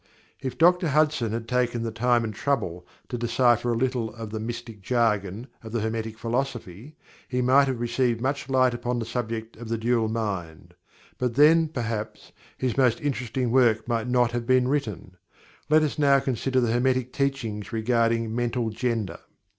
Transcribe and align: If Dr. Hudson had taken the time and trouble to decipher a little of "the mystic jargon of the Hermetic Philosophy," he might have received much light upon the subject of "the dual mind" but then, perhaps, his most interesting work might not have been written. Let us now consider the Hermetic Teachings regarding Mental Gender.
If 0.41 0.57
Dr. 0.57 0.87
Hudson 0.87 1.31
had 1.31 1.47
taken 1.47 1.83
the 1.83 1.91
time 1.91 2.23
and 2.23 2.33
trouble 2.33 2.87
to 3.09 3.19
decipher 3.19 3.71
a 3.71 3.77
little 3.77 4.11
of 4.15 4.31
"the 4.31 4.39
mystic 4.39 4.81
jargon 4.81 5.45
of 5.63 5.73
the 5.73 5.79
Hermetic 5.81 6.17
Philosophy," 6.17 6.95
he 7.27 7.43
might 7.43 7.67
have 7.67 7.79
received 7.79 8.19
much 8.19 8.49
light 8.49 8.73
upon 8.73 8.97
the 8.97 9.05
subject 9.05 9.57
of 9.57 9.69
"the 9.69 9.77
dual 9.77 10.09
mind" 10.09 10.73
but 11.19 11.35
then, 11.35 11.67
perhaps, 11.67 12.31
his 12.57 12.77
most 12.77 12.99
interesting 12.99 13.51
work 13.51 13.87
might 13.87 14.07
not 14.07 14.31
have 14.31 14.47
been 14.47 14.67
written. 14.67 15.17
Let 15.69 15.83
us 15.83 15.99
now 15.99 16.19
consider 16.19 16.59
the 16.59 16.71
Hermetic 16.71 17.13
Teachings 17.13 17.71
regarding 17.71 18.35
Mental 18.35 18.71
Gender. 18.71 19.19